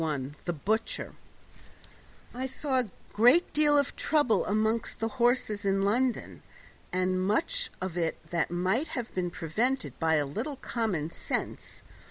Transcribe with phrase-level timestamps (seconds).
[0.01, 1.13] 41 The Butcher
[2.33, 6.41] I saw a great deal of trouble among the horses in London,
[6.91, 8.17] and much of it
[8.49, 11.83] might have been prevented by a little common sense.